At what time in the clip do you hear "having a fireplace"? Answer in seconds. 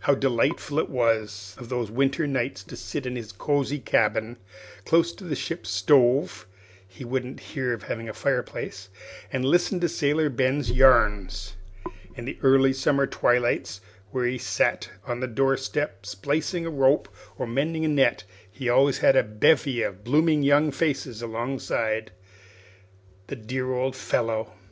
7.84-8.88